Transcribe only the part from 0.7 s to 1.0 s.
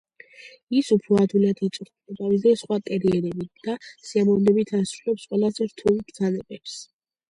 ის